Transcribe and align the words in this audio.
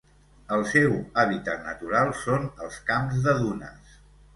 El 0.55 0.65
seu 0.69 0.95
hàbitat 1.25 1.63
natural 1.67 2.13
són 2.25 2.51
els 2.67 2.83
camps 2.93 3.25
de 3.29 3.41
dunes. 3.47 3.99